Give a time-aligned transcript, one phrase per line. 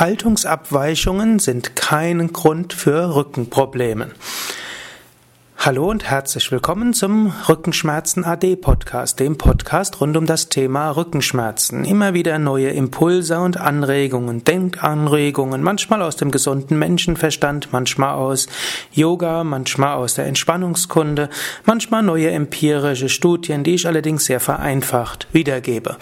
[0.00, 4.10] Haltungsabweichungen sind kein Grund für Rückenprobleme.
[5.56, 11.84] Hallo und herzlich willkommen zum Rückenschmerzen AD Podcast, dem Podcast rund um das Thema Rückenschmerzen.
[11.84, 18.48] Immer wieder neue Impulse und Anregungen, Denkanregungen, manchmal aus dem gesunden Menschenverstand, manchmal aus
[18.90, 21.30] Yoga, manchmal aus der Entspannungskunde,
[21.66, 25.98] manchmal neue empirische Studien, die ich allerdings sehr vereinfacht wiedergebe.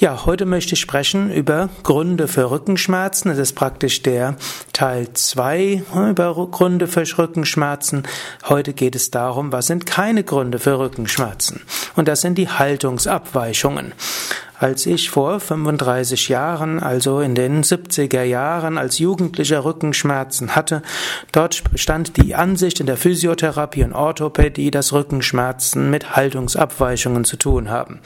[0.00, 3.28] Ja, heute möchte ich sprechen über Gründe für Rückenschmerzen.
[3.28, 4.36] Das ist praktisch der
[4.72, 8.04] Teil 2 über Gründe für Rückenschmerzen.
[8.48, 11.60] Heute geht es darum, was sind keine Gründe für Rückenschmerzen.
[11.96, 13.92] Und das sind die Haltungsabweichungen.
[14.58, 20.82] Als ich vor 35 Jahren, also in den 70er Jahren als Jugendlicher Rückenschmerzen hatte,
[21.32, 27.70] dort stand die Ansicht in der Physiotherapie und Orthopädie, dass Rückenschmerzen mit Haltungsabweichungen zu tun
[27.70, 28.00] haben.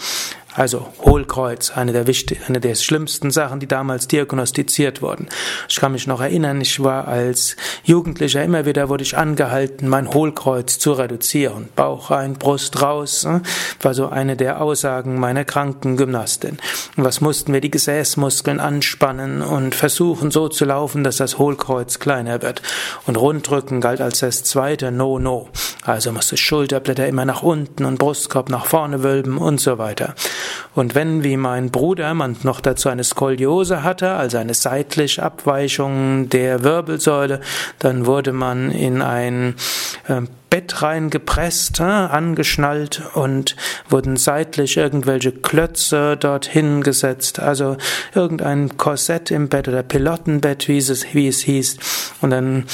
[0.54, 5.28] Also Hohlkreuz, eine der wichtigsten, eine der schlimmsten Sachen, die damals diagnostiziert wurden.
[5.68, 10.14] Ich kann mich noch erinnern, ich war als Jugendlicher immer wieder wurde ich angehalten, mein
[10.14, 11.70] Hohlkreuz zu reduzieren.
[11.74, 13.42] Bauch rein, Brust raus, ne?
[13.82, 16.58] war so eine der Aussagen meiner kranken Gymnastin.
[16.96, 17.60] Und was mussten wir?
[17.60, 22.62] Die Gesäßmuskeln anspannen und versuchen so zu laufen, dass das Hohlkreuz kleiner wird.
[23.06, 25.48] Und Rundrücken galt als das zweite No-No.
[25.82, 30.14] Also musste Schulterblätter immer nach unten und Brustkorb nach vorne wölben und so weiter.
[30.74, 36.28] Und wenn, wie mein Bruder, man noch dazu eine Skoliose hatte, also eine seitliche Abweichung
[36.28, 37.40] der Wirbelsäule,
[37.78, 39.54] dann wurde man in ein
[40.08, 43.56] äh, Bett reingepresst, äh, angeschnallt und
[43.88, 47.76] wurden seitlich irgendwelche Klötze dorthin gesetzt, also
[48.14, 51.78] irgendein Korsett im Bett oder Pilottenbett, wie es, wie es hieß.
[52.20, 52.66] Und dann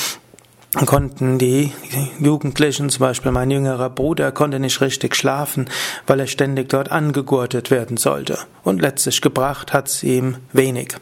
[0.86, 1.72] konnten die
[2.20, 5.68] Jugendlichen, zum Beispiel mein jüngerer Bruder, konnte nicht richtig schlafen,
[6.06, 8.38] weil er ständig dort angegurtet werden sollte.
[8.62, 10.94] Und letztlich gebracht hat's ihm wenig.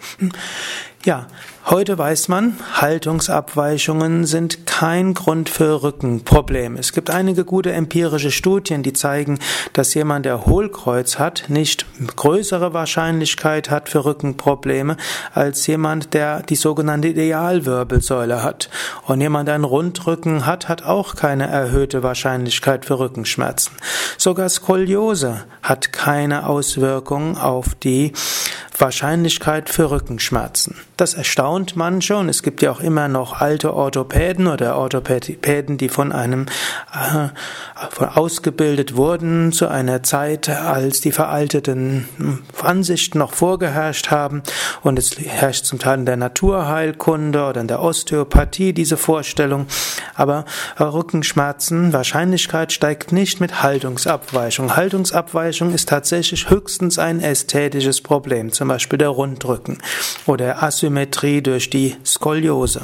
[1.09, 1.27] Ja,
[1.65, 6.79] heute weiß man, Haltungsabweichungen sind kein Grund für Rückenprobleme.
[6.79, 9.39] Es gibt einige gute empirische Studien, die zeigen,
[9.73, 14.99] dass jemand, der Hohlkreuz hat, nicht größere Wahrscheinlichkeit hat für Rückenprobleme
[15.33, 18.69] als jemand, der die sogenannte Idealwirbelsäule hat.
[19.07, 23.73] Und jemand, der einen Rundrücken hat, hat auch keine erhöhte Wahrscheinlichkeit für Rückenschmerzen.
[24.19, 28.13] Sogar Skoliose hat keine Auswirkung auf die
[28.81, 30.77] Wahrscheinlichkeit für Rückenschmerzen.
[30.97, 35.89] Das erstaunt manche und es gibt ja auch immer noch alte Orthopäden oder Orthopäden, die
[35.89, 36.47] von einem
[36.93, 37.29] äh,
[37.91, 42.09] von ausgebildet wurden zu einer Zeit, als die veralteten
[42.61, 44.43] Ansichten noch vorgeherrscht haben
[44.83, 49.67] und es herrscht zum Teil in der Naturheilkunde oder in der Osteopathie diese Vorstellung,
[50.15, 50.45] aber
[50.79, 54.77] Rückenschmerzen Wahrscheinlichkeit steigt nicht mit Haltungsabweichung.
[54.77, 58.53] Haltungsabweichung ist tatsächlich höchstens ein ästhetisches Problem.
[58.53, 59.79] Zum zum Beispiel der Rundrücken
[60.27, 62.83] oder Asymmetrie durch die Skoliose.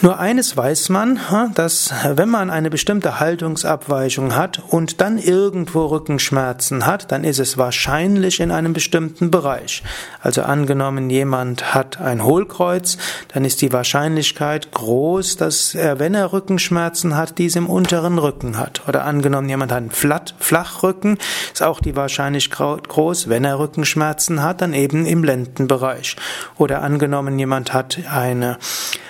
[0.00, 1.18] Nur eines weiß man,
[1.56, 7.58] dass wenn man eine bestimmte Haltungsabweichung hat und dann irgendwo Rückenschmerzen hat, dann ist es
[7.58, 9.82] wahrscheinlich in einem bestimmten Bereich.
[10.20, 12.96] Also angenommen, jemand hat ein Hohlkreuz,
[13.34, 18.56] dann ist die Wahrscheinlichkeit groß, dass er, wenn er Rückenschmerzen hat, dies im unteren Rücken
[18.56, 18.86] hat.
[18.86, 21.18] Oder angenommen, jemand hat einen Flat, Flachrücken,
[21.52, 26.14] ist auch die Wahrscheinlichkeit groß, wenn er Rückenschmerzen hat, dann eben im Lendenbereich.
[26.56, 28.58] Oder angenommen, jemand hat eine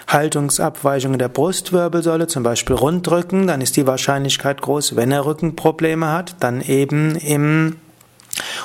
[0.08, 6.36] Haltungsabweichungen der Brustwirbelsäule, zum Beispiel Runddrücken, dann ist die Wahrscheinlichkeit groß, wenn er Rückenprobleme hat,
[6.40, 7.76] dann eben im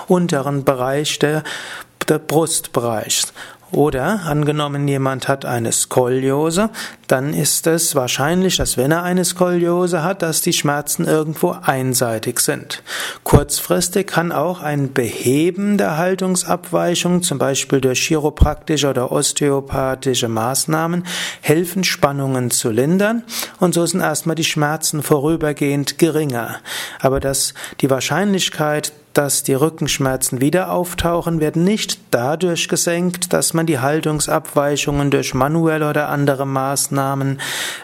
[0.08, 1.44] unteren Bereich der,
[2.08, 3.34] der Brustbereichs.
[3.73, 6.69] Oder angenommen, jemand hat eine Skoliose,
[7.07, 12.39] dann ist es wahrscheinlich, dass wenn er eine Skoliose hat, dass die Schmerzen irgendwo einseitig
[12.39, 12.83] sind.
[13.23, 21.03] Kurzfristig kann auch ein Beheben der Haltungsabweichung, zum Beispiel durch chiropraktische oder osteopathische Maßnahmen,
[21.41, 23.23] helfen, Spannungen zu lindern
[23.59, 26.57] und so sind erstmal die Schmerzen vorübergehend geringer.
[27.00, 33.66] Aber dass die Wahrscheinlichkeit, dass die Rückenschmerzen wieder auftauchen, werden nicht dadurch gesenkt, dass man
[33.66, 37.39] die Haltungsabweichungen durch manuelle oder andere Maßnahmen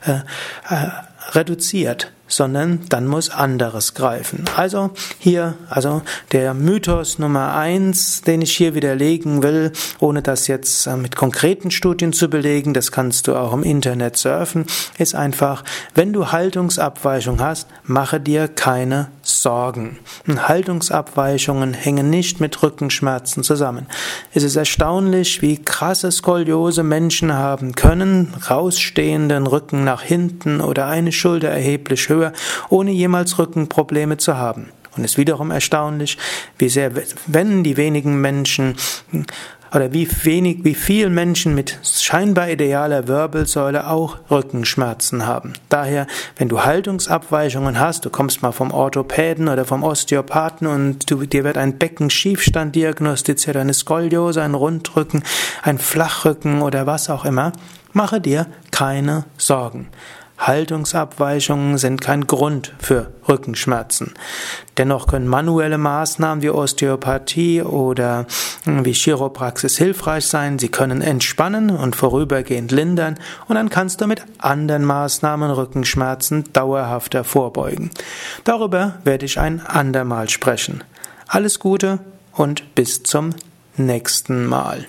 [0.06, 0.90] äh, äh,
[1.32, 4.46] reduziert sondern dann muss anderes greifen.
[4.56, 10.88] Also hier, also der Mythos Nummer eins, den ich hier widerlegen will, ohne das jetzt
[10.88, 14.66] äh, mit konkreten Studien zu belegen, das kannst du auch im Internet surfen,
[14.98, 15.64] ist einfach,
[15.96, 19.98] wenn du Haltungsabweichung hast, mache dir keine Sorgen.
[20.28, 23.88] Haltungsabweichungen hängen nicht mit Rückenschmerzen zusammen.
[24.34, 31.12] Es ist erstaunlich, wie krasse Skoliose Menschen haben können, rausstehenden Rücken nach hinten oder eine
[31.12, 32.34] Schulter erheblich höher höher,
[32.70, 34.70] ohne jemals Rückenprobleme zu haben.
[34.96, 36.18] Und es ist wiederum erstaunlich,
[36.58, 36.92] wie sehr,
[37.28, 38.76] wenn die wenigen Menschen
[39.74, 45.54] oder wie wenig, wie viel Menschen mit scheinbar idealer Wirbelsäule auch Rückenschmerzen haben.
[45.70, 46.08] Daher,
[46.38, 51.44] wenn du Haltungsabweichungen hast, du kommst mal vom Orthopäden oder vom Osteopathen und du, dir
[51.44, 55.24] wird ein Beckenschiefstand diagnostiziert, eine Skoliose, ein Rundrücken,
[55.62, 57.52] ein Flachrücken oder was auch immer,
[57.94, 59.88] mache dir keine Sorgen.
[60.40, 64.14] Haltungsabweichungen sind kein Grund für Rückenschmerzen.
[64.78, 68.26] Dennoch können manuelle Maßnahmen wie Osteopathie oder
[68.64, 70.58] hm, wie Chiropraxis hilfreich sein.
[70.58, 77.24] Sie können entspannen und vorübergehend lindern und dann kannst du mit anderen Maßnahmen Rückenschmerzen dauerhafter
[77.24, 77.92] vorbeugen.
[78.46, 80.84] Darüber werde ich ein andermal sprechen.
[81.28, 82.00] Alles Gute
[82.34, 83.32] und bis zum
[83.76, 84.86] nächsten Mal.